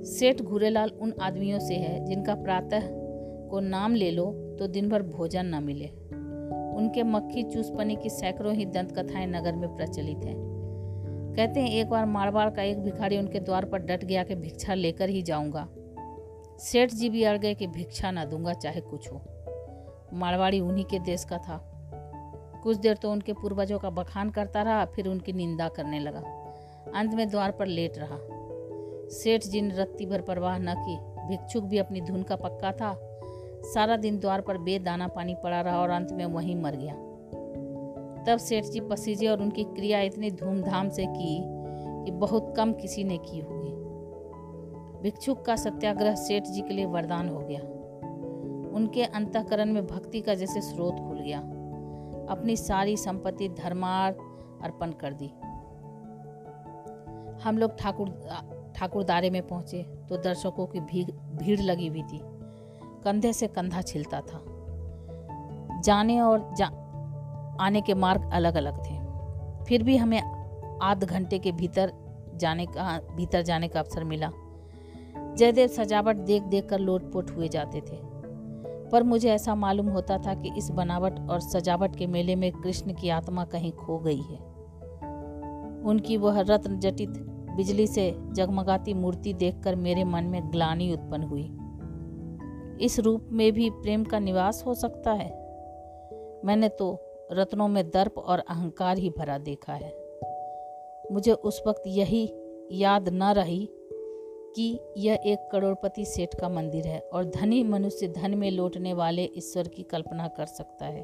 सेठ 0.03 0.41
घूरेलाल 0.41 0.89
उन 0.89 1.13
आदमियों 1.21 1.59
से 1.59 1.73
है 1.73 2.05
जिनका 2.05 2.35
प्रातः 2.35 2.79
को 3.49 3.59
नाम 3.59 3.95
ले 3.95 4.11
लो 4.11 4.55
तो 4.59 4.67
दिन 4.67 4.89
भर 4.89 5.01
भोजन 5.01 5.45
न 5.45 5.63
मिले। 5.63 5.87
उनके 6.77 7.03
मक्खी 7.03 7.43
चूसपनी 7.43 7.95
की 7.95 8.09
सैकड़ों 8.09 8.53
ही 8.53 8.65
दंत 8.65 8.91
कथाएँ 8.91 9.27
नगर 9.27 9.55
में 9.55 9.75
प्रचलित 9.75 10.17
हैं। 10.17 10.52
कहते 11.35 11.59
हैं, 11.59 11.69
एक 11.69 11.89
बार 11.89 12.05
मारवाड़ 12.05 12.49
का 12.49 12.61
एक 12.61 12.83
भिखारी 12.83 13.17
उनके 13.17 13.39
द्वार 13.39 13.65
पर 13.65 13.77
डट 13.77 14.05
गया 14.05 14.23
कि 14.23 14.35
भिक्षा 14.35 14.73
लेकर 14.73 15.09
ही 15.09 15.21
जाऊँगा। 15.21 15.67
सेठ 16.59 16.91
जी 16.91 17.09
भी 17.09 17.23
अड़ 17.23 17.37
गए 17.37 17.53
कि 17.53 17.67
भिक्षा 17.67 18.11
ना 18.11 18.25
दूँगा, 18.25 18.53
चाहे 18.53 18.81
कुछ 18.81 19.11
हो। 19.11 19.21
मारवाड़ी 20.13 20.59
उन्हीं 20.59 20.85
के 20.85 20.99
देश 20.99 21.23
का 21.23 21.37
था। 21.37 21.69
कुछ 22.63 22.77
देर 22.77 22.95
तो 22.95 23.11
उनके 23.11 23.33
पूर्वजों 23.33 23.79
का 23.79 23.89
बखान 23.89 24.29
करता 24.29 24.61
रहा, 24.61 24.85
फिर 24.85 25.07
उनकी 25.07 25.33
निंदा 25.33 25.67
करने 25.67 25.99
लगा। 25.99 26.21
अंत 26.95 27.13
में 27.13 27.29
द्वार 27.29 27.51
पर 27.51 27.65
लेट 27.65 27.93
रहा। 27.97 28.17
सेठ 29.09 29.43
जी 29.43 29.61
ने 29.61 29.75
रत्ती 29.75 30.05
भर 30.05 30.21
परवाह 30.21 30.57
न 30.57 30.75
की। 30.77 31.13
भिक्षुक 31.27 31.63
भी 31.63 31.77
अपनी 31.77 32.01
धुन 32.01 32.23
का 32.23 32.35
पक्का 32.35 32.71
था। 32.71 32.97
सारा 33.73 33.97
दिन 33.97 34.19
द्वार 34.19 34.41
पर 34.41 34.57
बेदाना 34.57 35.07
पानी 35.07 35.35
पड़ा 35.43 35.61
रहा 35.61 35.81
और 35.81 35.89
अंत 35.89 36.11
में 36.11 36.25
वहीं 36.25 36.55
मर 36.55 36.75
गया। 36.75 36.93
तब 38.27 38.37
सेठ 38.37 38.63
जी 38.63 38.79
पसीजे 38.79 39.27
और 39.27 39.41
उनकी 39.41 39.63
क्रिया 39.63 40.01
इतनी 40.01 40.31
धूमधाम 40.31 40.89
से 40.89 41.05
की 41.05 41.43
कि 42.05 42.11
बहुत 42.11 42.53
कम 42.57 42.73
किसी 42.73 43.03
ने 43.03 43.17
की 43.17 43.39
होगी। 43.39 43.73
भिक्षुक 45.01 45.45
का 45.45 45.55
सत्याग्रह 45.55 46.15
सेठ 46.15 46.43
जी 46.43 46.61
के 46.61 46.73
लिए 46.73 46.85
वरदान 46.85 47.29
हो 47.29 47.39
गया। 47.39 47.61
उनके 48.75 49.03
अंतकरण 49.03 49.73
में 49.73 49.87
भक्ति 49.87 50.21
का 50.21 50.33
जैसे 50.33 50.61
स्रोत 50.61 50.93
खुल 50.93 51.19
गया। 51.19 51.39
अपनी 52.29 52.55
सारी 52.55 52.97
संपत्ति 52.97 53.49
धर्मार 53.49 54.17
अर्पण 54.61 54.91
कर 54.91 55.13
दी। 55.13 55.27
हम 57.43 57.57
लोग 57.57 57.77
ठाकुर 57.77 58.09
ठाकुरदारे 58.75 59.29
में 59.29 59.47
पहुँचे 59.47 59.83
तो 59.83 60.17
दर्शकों 60.17 60.67
की 60.67 60.79
भीड़ 60.79 61.11
भीड़ 61.11 61.61
लगी 61.61 61.87
हुई 61.87 62.03
थी। 62.03 62.19
कंधे 63.03 63.33
से 63.33 63.47
कंधा 63.47 63.81
छिलता 63.81 64.21
था। 64.21 64.43
जाने 65.81 66.21
और 66.21 66.53
जा, 66.57 66.82
आने 67.63 67.81
के 67.81 67.93
मार्ग 67.93 68.29
अलग 68.33 68.55
अलग 68.55 68.77
थे। 68.77 68.99
फिर 69.65 69.83
भी 69.83 69.97
हमें 69.97 70.21
आध 70.83 71.03
घंटे 71.03 71.39
के 71.39 71.51
भीतर 71.51 71.93
जाने 72.35 72.65
का, 72.65 72.99
भीतर 73.15 73.41
जाने 73.41 73.67
का 73.67 73.79
अवसर 73.79 74.03
मिला। 74.03 74.31
जयदेव 75.37 75.67
सजावट 75.67 76.15
देख 76.15 76.43
देख 76.43 76.69
कर 76.69 76.79
लोटपोट 76.79 77.31
हुए 77.31 77.47
जाते 77.47 77.81
थे। 77.81 78.13
पर 78.89 79.03
मुझे 79.03 79.31
ऐसा 79.31 79.55
मालूम 79.55 79.89
होता 79.89 80.17
था 80.17 80.35
कि 80.35 80.51
इस 80.57 80.69
बनावट 80.69 81.19
और 81.29 81.39
सजावट 81.39 81.95
के 81.95 82.07
मेले 82.07 82.35
में 82.35 82.51
कृष्ण 82.51 82.93
की 82.93 83.09
आत्मा 83.09 83.45
कहीं 83.45 83.71
खो 83.71 83.99
गई 83.99 84.21
है। 84.21 84.37
उनकी 85.83 86.17
वह 86.17 86.39
रत्न 86.39 86.79
जटित 86.79 87.09
बिजली 87.55 87.87
से 87.87 88.17
जगमगाती 88.31 88.93
मूर्ति 88.93 89.33
देखकर 89.33 89.75
मेरे 89.75 90.03
मन 90.03 90.23
में 90.23 90.51
ग्लानी 90.51 90.93
उत्पन्न 90.93 91.23
हुई। 91.23 91.57
इस 92.85 92.99
रूप 92.99 93.27
में 93.31 93.51
भी 93.51 93.69
प्रेम 93.69 94.03
का 94.03 94.19
निवास 94.19 94.63
हो 94.67 94.73
सकता 94.73 95.11
है? 95.11 95.29
मैंने 96.45 96.69
तो 96.69 97.12
रत्नों 97.31 97.67
में 97.67 97.89
दर्प 97.89 98.17
और 98.17 98.39
अहंकार 98.39 98.97
ही 98.97 99.09
भरा 99.09 99.37
देखा 99.37 99.73
है। 99.73 99.93
मुझे 101.11 101.31
उस 101.31 101.63
वक्त 101.67 101.83
यही 101.87 102.33
याद 102.71 103.09
न 103.09 103.23
रही 103.23 103.69
कि 104.55 104.79
यह 104.97 105.19
एक 105.25 105.49
करोड़पति 105.51 106.05
सेठ 106.05 106.35
का 106.35 106.49
मंदिर 106.49 106.87
है 106.87 106.99
और 106.99 107.25
धनी 107.25 107.63
मनुष्य 107.63 108.07
धन 108.07 108.35
में 108.35 108.51
लौटने 108.51 108.93
वाले 108.93 109.29
ईश्वर 109.37 109.67
की 109.67 109.83
कल्पना 109.83 110.27
कर 110.27 110.45
सकता 110.45 110.85
है। 110.85 111.01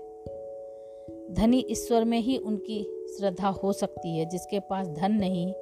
धनी 1.34 1.66
ईश्वर 1.70 2.04
में 2.04 2.20
ही 2.20 2.38
उनकी 2.38 3.08
श्रद्धा 3.18 3.48
हो 3.48 3.74
सकती 3.74 4.18
है, 4.18 4.26
जिसके 4.26 4.60
पास 4.60 4.88
धन 4.88 5.12
नहीं, 5.12 5.54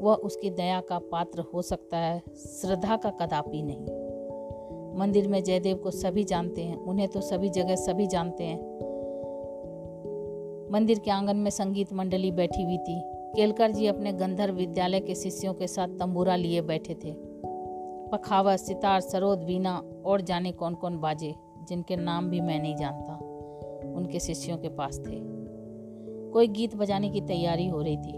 वह 0.00 0.14
उसकी 0.14 0.50
दया 0.50 0.80
का 0.80 0.98
पात्र 0.98 1.40
हो 1.40 1.62
सकता 1.62 1.96
है, 1.96 2.22
श्रद्धा 2.36 2.96
का 2.96 3.10
कदापि 3.10 3.62
नहीं। 3.62 3.86
मंदिर 4.98 5.28
में 5.28 5.42
जयदेव 5.42 5.76
को 5.76 5.90
सभी 5.90 6.24
जानते 6.24 6.62
हैं, 6.62 6.76
उन्हें 6.76 7.08
तो 7.08 7.20
सभी 7.20 7.48
जगह 7.48 7.76
सभी 7.76 8.06
जानते 8.06 8.44
हैं। 8.44 8.83
मंदिर 10.74 10.98
के 10.98 11.10
आँगन 11.10 11.36
में 11.36 11.50
संगीत 11.50 11.92
मंडली 11.92 12.30
बैठी 12.30 12.62
हुई 12.62 12.78
थी। 12.78 13.00
केलकर 13.36 13.70
जी 13.70 13.86
अपने 13.86 14.12
गंधर्व 14.12 14.54
विद्यालय 14.54 15.00
के 15.00 15.14
शिष्यों 15.14 15.54
के 15.54 15.66
साथ 15.66 15.88
तंबूरा 15.88 16.36
लिए 16.36 16.60
बैठे 16.60 16.94
थे। 16.94 17.14
पखावत 18.08 18.58
सितार, 18.58 19.00
सरोद, 19.00 19.44
वीणा 19.44 19.82
और 20.06 20.20
जाने 20.20 20.52
कौन 20.52 20.74
कौन 20.74 20.98
बाजे, 20.98 21.34
जिनके 21.68 21.96
नाम 21.96 22.30
भी 22.30 22.40
मैं 22.40 22.62
नहीं 22.62 22.76
जानता, 22.76 23.14
उनके 23.96 24.20
शिष्यों 24.20 24.58
के 24.58 24.68
पास 24.68 24.98
थे। 24.98 25.20
कोई 26.30 26.48
गीत 26.48 26.76
बजाने 26.76 27.10
की 27.10 27.20
तैयारी 27.20 27.68
हो 27.68 27.82
रही 27.82 27.96
थी। 27.96 28.12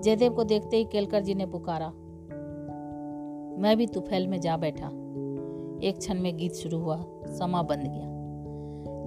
जयदेव 0.00 0.34
को 0.34 0.44
देखते 0.44 0.76
ही 0.76 0.84
केलकर 0.84 1.22
जी 1.22 1.34
ने 1.34 1.46
पुकारा, 1.46 1.88
मैं 3.62 3.76
भी 3.76 3.86
तुफैल 3.86 4.26
में 4.28 4.40
जा 4.40 4.56
बैठा। 4.56 4.86
एक 5.86 5.98
क्षण 5.98 6.20
में 6.20 6.36
गीत 6.36 6.52
शुरू 6.52 6.78
हुआ, 6.78 7.04
समा 7.26 7.62
बंद 7.62 7.82
गया। 7.82 8.09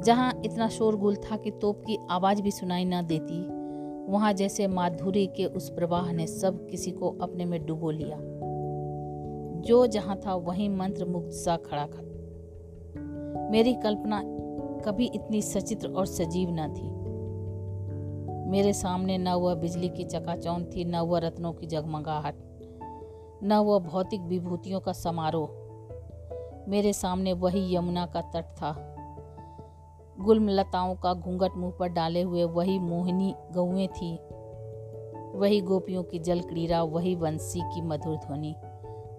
जहाँ 0.04 0.42
इतना 0.46 0.70
शोरगुल 0.70 1.16
था 1.16 1.38
कि 1.38 1.52
तोप 1.52 1.84
की 1.88 1.98
आवाज़ 2.10 2.42
भी 2.42 2.52
सुनाई 2.52 2.86
ना 2.86 3.02
देती। 3.02 3.64
वहाँ 4.12 4.34
जैसे 4.34 4.68
माधुरी 4.68 5.28
के 5.28 5.46
उस 5.46 5.70
प्रवाह 5.70 6.12
ने 6.12 6.28
सब 6.28 6.68
किसी 6.70 6.92
को 6.92 7.10
अपने 7.22 7.46
में 7.46 7.66
डुबो 7.66 7.92
लिया। 7.92 8.18
जो 9.62 9.88
जहाँ 9.88 10.20
था 10.26 10.36
वहीं 10.36 10.70
मंत्र 10.70 11.06
मुक्त 11.06 11.32
सा 11.32 11.58
खड़ा 11.58 11.88
था। 11.88 12.02
मेरी 13.52 13.74
कल्पना 13.74 14.24
कभी 14.86 15.06
इतनी 15.06 15.42
सचित्र 15.42 15.90
और 15.90 16.06
सजीव 16.06 16.50
न 16.52 16.74
थी। 16.74 17.04
मेरे 18.50 18.74
सामने 18.74 19.18
न 19.18 19.28
वह 19.28 19.56
बिजली 19.56 19.90
की 19.90 20.04
चकाचौंध 20.04 20.66
थी, 20.76 20.86
न 20.86 20.96
वह 20.96 21.20
रत्नों 21.20 21.54
की 21.54 21.68
जगमगाहट, 21.68 22.36
न 23.44 23.54
वह 23.54 23.80
भौतिक 23.80 24.22
विभूतियों 24.22 24.80
का 24.80 24.92
समारोह। 24.92 25.50
मेरे 26.72 26.94
सामने 26.94 27.34
वही 27.34 27.76
यमुना 27.76 28.06
का 28.06 28.22
तट 28.22 28.44
था। 28.44 28.90
गुलमलताओं 30.20 30.96
का 30.96 31.13
घूंघट 31.13 31.51
मुँह 31.58 31.72
पर 31.72 31.88
डाले 31.88 32.22
हुए 32.22 32.43
वही 32.43 32.79
मोहिनी 32.79 33.36
गौएँ 33.53 33.88
थी। 33.88 34.15
वही 35.36 35.62
गोपियों 35.62 36.03
की 36.03 36.20
जल 36.20 36.39
क्रीड़ा, 36.39 36.84
वही 36.84 37.15
बंसी 37.15 37.60
की 37.60 37.82
मधुर 37.82 38.15
ध्वनि, 38.15 38.55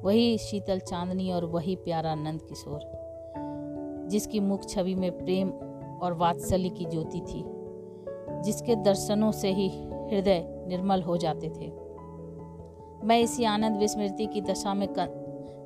वही 0.02 0.38
शीतल 0.38 0.78
चांदनी 0.78 1.32
और 1.32 1.44
वही 1.44 1.76
प्यारा 1.76 2.14
नंद 2.14 2.42
किशोर, 2.42 2.80
जिसकी 4.10 4.40
मुख 4.40 4.68
छवि 4.68 4.94
में 4.94 5.18
प्रेम 5.18 5.50
और 6.02 6.12
वात्सल्य 6.12 6.68
की 6.68 6.84
ज्योति 6.84 7.20
थी, 7.20 7.44
जिसके 8.42 8.76
दर्शनों 8.76 9.32
से 9.32 9.52
ही 9.52 9.68
हृदय 10.10 10.64
निर्मल 10.68 11.02
हो 11.02 11.16
जाते 11.16 11.48
थे। 11.48 11.72
मैं 13.06 13.18
इसी 13.18 13.44
आनंद 13.44 13.76
विस्मृति 13.76 14.26
की 14.26 14.40
दशा 14.40 14.74
में 14.74 14.94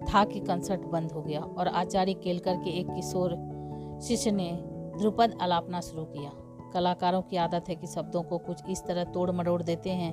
था 0.04 0.25
कि 0.25 0.40
कंसर्ट 0.40 0.80
बंद 0.80 1.12
हो 1.12 1.23
गया 1.23 1.40
और 1.40 1.68
आचार्य 1.68 2.14
केलकर 2.14 2.56
के 2.56 2.70
एक 2.70 2.90
किशोर 2.90 3.37
शिष्य 4.02 4.30
ने 4.30 4.77
ध्रुपद 4.99 5.38
अलापना 5.40 5.81
शुरू 5.81 6.05
किया। 6.05 6.31
कलाकारों 6.75 7.23
की 7.23 7.37
आदत 7.37 7.69
है 7.69 7.75
कि 7.75 7.87
शब्दों 7.87 8.23
को 8.23 8.38
कुछ 8.38 8.62
इस 8.71 8.85
तरह 8.87 9.05
तोड़ 9.05 9.31
मरोड़ 9.31 9.62
देते 9.62 9.90
हैं 9.90 10.12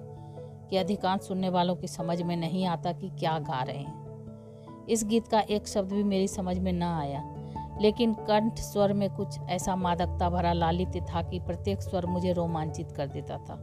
कि 0.69 0.77
अधिकांश 0.77 1.21
सुनने 1.21 1.49
वालों 1.49 1.75
की 1.75 1.87
समझ 1.87 2.21
में 2.21 2.35
नहीं 2.37 2.65
आता 2.65 2.91
कि 2.91 3.09
क्या 3.09 3.37
गा 3.39 3.61
रहे 3.63 3.77
हैं। 3.77 4.85
इस 4.89 5.03
गीत 5.05 5.27
का 5.27 5.39
एक 5.39 5.67
शब्द 5.67 5.93
भी 5.93 6.03
मेरी 6.03 6.27
समझ 6.27 6.57
में 6.59 6.71
न 6.73 6.83
आया, 6.83 7.23
लेकिन 7.81 8.13
कंठ 8.13 8.59
स्वर 8.59 8.93
में 8.93 9.09
कुछ 9.15 9.39
ऐसा 9.39 9.75
मादकता 9.75 10.29
भरा 10.29 10.53
लालित्य 10.53 11.01
था 11.01 11.21
कि 11.21 11.39
प्रत्येक 11.39 11.81
स्वर 11.81 12.05
मुझे 12.05 12.33
रोमांचित 12.33 12.91
कर 12.91 13.07
देता 13.07 13.37
था। 13.37 13.55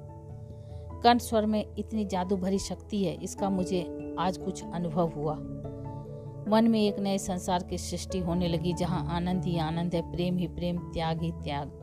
कंठ 1.04 1.20
स्वर 1.20 1.46
में 1.46 1.64
इतनी 1.78 2.04
जादू 2.04 2.36
भरी 2.36 2.58
शक्ति 2.58 3.04
है, 3.04 3.14
इसका 3.14 3.50
मुझे 3.50 3.82
आज 4.18 4.38
कुछ 4.38 4.64
अनुभव 4.64 5.08
हुआ। 5.08 5.34
मन 6.52 6.68
में 6.68 6.80
एक 6.80 6.98
नए 6.98 7.18
संसार 7.18 7.62
की 7.62 7.78
सृष्टि 7.78 8.18
होने 8.18 8.48
लगी, 8.48 8.72
जहाँ 8.72 9.16
आनंद 9.16 9.44
ही 9.44 9.58
आनंद 9.58 9.94
है, 9.94 10.12
प्रेम 10.12 10.36
ही 10.36 10.46
प्रेम, 10.46 10.78
त्याग 10.78 11.22
ही 11.22 11.32
त्याग। 11.32 11.78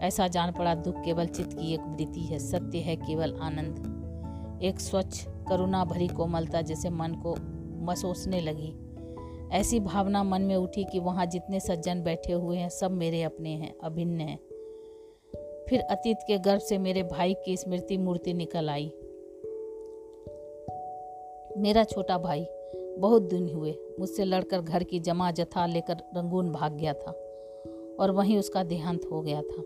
ऐसा 0.00 0.28
जान 0.28 0.52
पड़ा, 0.52 0.74
दुख 0.74 0.94
केवल 1.04 1.26
चित्त 1.26 1.52
की 1.52 1.74
एक 1.74 1.80
वृत्ति 1.80 2.20
है, 2.20 2.38
सत्य 2.38 2.78
है 2.78 2.96
केवल 2.96 3.34
आनंद। 3.34 4.60
एक 4.62 4.80
स्वच्छ, 4.80 5.24
करुणा 5.28 5.84
भरी 5.84 6.08
कोमलता 6.08 6.60
जैसे 6.62 6.90
मन 6.90 7.14
को 7.14 7.36
मसोसने 7.84 8.40
लगी। 8.40 8.74
ऐसी 9.52 9.80
भावना 9.80 10.22
मन 10.22 10.42
में 10.42 10.56
उठी 10.56 10.84
कि 10.84 10.98
वहाँ 10.98 11.26
जितने 11.26 11.60
सज्जन 11.60 12.02
बैठे 12.02 12.32
हुए 12.32 12.58
हैं, 12.58 12.68
सब 12.68 12.90
मेरे 12.90 13.22
अपने 13.22 13.50
हैं, 13.50 13.74
अभिन्न 13.84 14.20
हैं। 14.20 14.38
फिर 15.68 15.80
अतीत 15.80 16.18
के 16.26 16.38
गर्भ 16.38 16.60
से 16.60 16.78
मेरे 16.78 17.02
भाई 17.02 17.34
की 17.34 17.56
स्मृति 17.56 17.96
मूर्ति 17.96 18.34
निकल 18.34 18.70
आई। 18.70 18.92
मेरा 21.58 21.84
छोटा 21.84 22.18
भाई 22.18 22.46
बहुत 22.98 23.22
दिन 23.22 23.48
हुए। 23.48 23.78
मुझसे 24.00 24.24
लड़कर 24.24 24.60
घर 24.60 24.82
की 24.82 25.00
जमा 25.00 25.30
जथा 25.30 25.66
लेकर 25.66 25.94
रंगून 25.94 26.52
भाग 26.52 26.72
गया 26.72 26.92
था 26.92 27.10
और 28.00 28.10
वहीं 28.10 28.38
उसका 28.38 28.64
देहांत 28.64 29.00
हो 29.12 29.20
गया 29.20 29.42
था। 29.42 29.62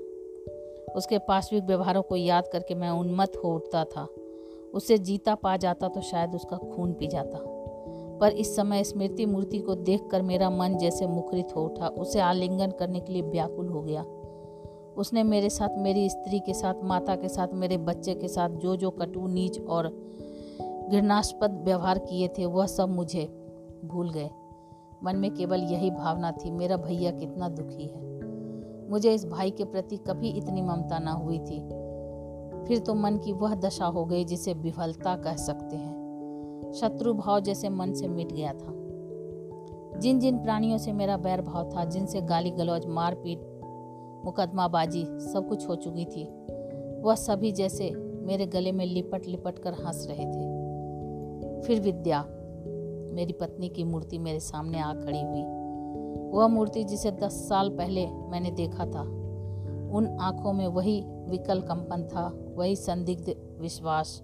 उसके 0.97 1.19
पार्श्विक 1.19 1.65
व्यवहारों 1.65 2.03
को 2.03 2.17
याद 2.17 2.49
करके 2.49 2.75
मैं 2.75 2.91
उन्मत्त 2.91 3.37
हो 3.45 3.55
उठता 3.55 3.85
था। 3.85 4.09
उसे 4.75 4.99
जीता 4.99 5.35
पा 5.35 5.57
जाता 5.57 5.89
तो 5.89 6.01
शायद 6.01 6.35
उसका 6.35 6.57
खून 6.57 6.93
पी 6.93 7.07
जाता। 7.07 7.39
पर 8.21 8.33
इस 8.33 8.57
समय 8.57 8.85
स्मृति 8.85 9.27
मूर्ति 9.27 9.59
को 9.59 9.75
देखकर 9.75 10.23
मेरा 10.23 10.51
मन 10.51 10.77
जैसे 10.77 11.07
मुखरित 11.07 11.57
हो 11.57 11.65
उठा। 11.65 11.89
उसे 11.89 12.21
आलिंगन 12.21 12.71
करने 12.71 13.01
के 13.01 13.13
लिए 13.13 13.23
व्याकुल 13.23 13.69
हो 13.69 13.83
गया। 13.83 14.03
उसने 14.97 15.23
मेरे 15.23 15.51
साथ, 15.51 15.69
मेरी 15.79 16.11
स्त्री 16.11 16.41
के 16.41 16.55
साथ, 16.55 16.75
माता 16.83 17.17
के 17.17 17.29
साथ, 17.29 17.49
मेरे 17.53 17.77
बच्चे 17.77 18.15
के 18.15 18.29
साथ 18.29 18.51
जो 18.51 18.77
जो 18.77 18.91
कटु, 18.91 19.27
नीच 19.27 19.61
और 19.61 19.87
घृणास्पद 20.91 21.63
व्यवहार 21.65 21.99
किए 21.99 22.29
थे, 22.29 22.47
वह 22.47 22.67
सब 22.67 22.89
मुझे 22.89 23.25
भूल 23.85 24.11
गए। 24.11 24.31
मन 25.05 25.17
में 25.17 25.35
केवल 25.35 25.61
यही 25.61 25.91
भावना 25.91 26.33
थी, 26.33 26.51
मेरा 26.51 26.77
भैया 26.77 27.11
कितना 27.11 27.49
दुखी 27.49 27.87
है। 27.87 28.07
मुझे 28.91 29.15
इस 29.15 29.27
भाई 29.27 29.51
के 29.51 29.65
प्रति 29.65 29.97
कभी 29.97 30.29
इतनी 30.29 30.63
ममता 30.63 30.99
ना 30.99 31.13
हुई 31.13 31.39
थी। 31.39 31.69
फिर 32.65 32.79
तो 32.79 32.95
मन 32.95 33.17
की 33.17 33.33
वह 33.33 33.55
दशा 33.55 33.87
हो 33.87 34.05
गई 34.05 34.25
जिसे 34.25 34.55
विफलता 34.55 35.17
कह 35.17 35.37
सकते 35.37 35.77
हैं। 35.77 35.97
शत्रु 36.75 37.15
भाव 37.15 37.41
जैसे 37.41 37.69
मन 37.69 37.93
से 37.93 38.09
मिट 38.09 38.33
गया 38.33 38.53
था। 38.53 38.73
जिन 39.99 40.21
जिन 40.21 40.39
प्राणियों 40.39 40.79
से 40.79 40.93
मेरा 40.93 41.17
बैर 41.17 41.43
भाव 41.43 41.71
था, 41.77 41.85
जिनसे 41.85 42.21
गाली 42.21 42.51
गलौज 42.51 42.87
मारपीट, 42.87 43.39
मुकदमाबाजी 44.25 45.05
सब 45.05 45.47
कुछ 45.49 45.69
हो 45.69 45.75
चुकी 45.75 46.05
थी, 46.05 46.25
वह 47.03 47.15
सभी 47.15 47.53
जैसे 47.53 47.91
मेरे 48.23 48.47
गले 48.47 48.73
में 48.73 48.87
लिपट 48.87 49.27
लिपट 49.27 49.59
कर 49.59 49.73
हंस 49.73 50.07
रहे 50.11 50.25
थे। 50.25 50.56
फिर 51.63 51.81
विद्या, 51.81 52.23
मेरी 53.15 53.33
पत्नी 53.33 53.69
की 53.69 53.85
मूर्ति 53.85 54.19
मेरे 54.19 54.41
सामने 54.41 54.81
आ 54.81 54.93
खड़ी 54.95 55.21
हुई। 55.21 55.45
वह 56.33 56.47
मूर्ति 56.47 56.85
जिसे 56.85 57.11
दस 57.11 57.33
साल 57.49 57.69
पहले 57.71 58.07
मैंने 58.07 58.51
देखा 58.51 58.87
था, 58.87 59.03
उन 59.93 60.17
आँखों 60.21 60.53
में 60.53 60.67
वही 60.67 61.01
विकल 61.31 61.61
कंपन 61.61 62.03
था, 62.05 62.29
वही 62.57 62.77
संदिग्ध 62.77 63.35
विश्वास, 63.61 64.21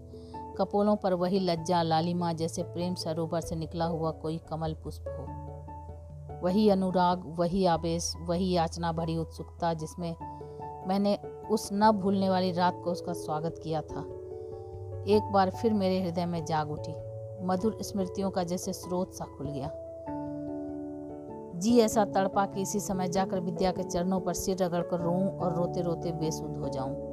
कपोलों 0.58 0.96
पर 0.96 1.14
वही 1.14 1.38
लज्जा, 1.40 1.82
लालिमा 1.82 2.32
जैसे 2.32 2.62
प्रेम 2.62 2.94
सरोवर 2.94 3.40
से 3.40 3.56
निकला 3.56 3.84
हुआ 3.84 4.10
कोई 4.10 4.38
कमल 4.50 4.74
पुष्प 4.74 5.04
हो। 5.08 6.40
वही 6.42 6.68
अनुराग, 6.68 7.22
वही 7.38 7.64
आवेश, 7.66 8.12
वही 8.20 8.50
याचना 8.50 8.92
भरी 8.92 9.16
उत्सुकता 9.16 9.72
जिसमें 9.74 10.14
मैंने 10.88 11.16
उस 11.50 11.68
न 11.72 11.90
भूलने 11.92 12.28
वाली 12.30 12.52
रात 12.52 12.80
को 12.84 12.90
उसका 12.90 13.12
स्वागत 13.12 13.60
किया 13.64 13.80
था, 13.80 14.00
एक 15.08 15.30
बार 15.32 15.50
फिर 15.50 15.72
मेरे 15.72 16.00
हृदय 16.00 16.26
में 16.26 16.44
जाग 16.44 16.70
उठी। 16.70 16.92
मधुर 17.42 17.78
स्मृतियों 17.82 18.30
का 18.30 18.44
जैसे 18.44 18.72
स्रोत 18.72 19.14
सा 19.14 19.24
खुल 19.24 19.46
गया। 19.46 19.70
जी 21.58 21.78
ऐसा 21.78 22.04
तड़पा 22.04 22.46
कि 22.46 22.62
इसी 22.62 22.80
समय 22.80 23.08
जाकर 23.08 23.40
विद्या 23.40 23.72
के 23.72 23.82
चरणों 23.82 24.20
पर 24.20 24.34
सिर 24.34 24.62
रगड़ 24.62 24.82
कर 24.82 25.00
रोऊं 25.00 25.38
और 25.38 25.54
रोते 25.54 25.80
रोते 25.80 26.12
बेसुध 26.12 26.56
हो 26.56 26.68
जाऊँ। 26.68 27.12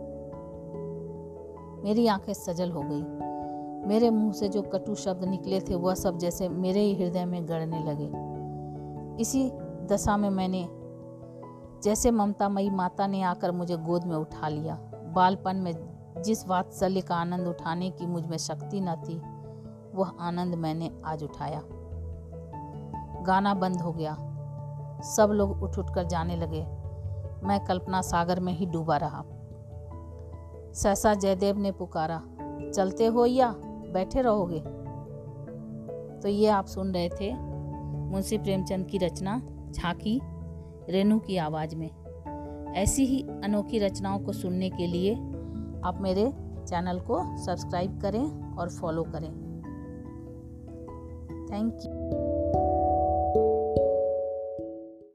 मेरी 1.83 2.07
आँखें 2.07 2.33
सजल 2.33 2.71
हो 2.71 2.81
गई। 2.85 3.29
मेरे 3.87 4.09
मुँह 4.09 4.33
से 4.33 4.47
जो 4.47 4.61
कटु 4.61 4.95
शब्द 4.95 5.23
निकले 5.23 5.59
थे, 5.59 5.75
वह 5.75 5.93
सब 5.93 6.17
जैसे 6.17 6.49
मेरे 6.49 6.79
ही 6.79 6.95
हृदय 6.95 7.25
में 7.25 7.47
गड़ने 7.47 7.83
लगे। 7.83 8.29
इसी 9.21 9.51
दशा 9.85 10.17
में 10.17 10.29
मैंने, 10.29 10.69
जैसे 11.83 12.11
ममतामयी 12.11 12.69
माता 12.69 13.07
ने 13.07 13.21
आकर 13.21 13.51
मुझे 13.51 13.77
गोद 13.77 14.03
में 14.03 14.17
उठा 14.17 14.47
लिया। 14.47 14.75
बालपन 15.15 15.55
में 15.55 15.89
जिस 16.21 16.47
वात्सल्य 16.47 17.01
का 17.01 17.15
आनंद 17.15 17.47
उठाने 17.47 17.89
की 17.89 18.05
मुझमें 18.05 18.37
शक्ति 18.37 18.81
न 18.81 18.95
थी 18.95 19.21
वह 19.99 20.11
आनंद 20.19 20.55
मैंने 20.55 20.91
आज 21.05 21.23
उठाया। 21.23 21.61
गाना 23.23 23.53
बंद 23.53 23.81
हो 23.81 23.91
गया। 23.91 24.17
सब 25.03 25.29
लोग 25.31 25.63
उठ 25.63 25.79
उठ 25.79 25.93
कर 25.95 26.03
जाने 26.03 26.35
लगे। 26.35 26.61
मैं 27.47 27.65
कल्पना 27.65 28.01
सागर 28.01 28.39
में 28.39 28.53
ही 28.53 28.65
डूबा 28.65 28.97
रहा। 28.97 29.23
सहसा 30.73 31.13
जयदेव 31.13 31.57
ने 31.57 31.71
पुकारा, 31.71 32.21
चलते 32.75 33.05
हो 33.05 33.25
या 33.25 33.55
बैठे 33.93 34.21
रहोगे? 34.21 34.59
तो 36.19 36.27
ये 36.27 36.47
आप 36.47 36.65
सुन 36.65 36.93
रहे 36.93 37.09
थे 37.09 37.33
मुंशी 37.89 38.37
प्रेमचंद 38.37 38.85
की 38.85 38.97
रचना, 38.97 39.41
झांकी 39.71 40.21
रेनू 40.89 41.19
की 41.19 41.37
आवाज़ 41.37 41.75
में। 41.75 41.89
ऐसी 42.73 43.05
ही 43.05 43.21
अनोखी 43.43 43.79
रचनाओं 43.79 44.19
को 44.19 44.31
सुनने 44.31 44.69
के 44.69 44.87
लिए 44.87 45.15
आप 45.83 45.97
मेरे 46.01 46.31
चैनल 46.67 46.99
को 46.99 47.37
सब्सक्राइब 47.37 48.01
करें 48.01 48.55
और 48.57 48.69
फॉलो 48.69 49.03
करें। 49.03 49.48
Thank 51.51 51.85
you 51.85 52.28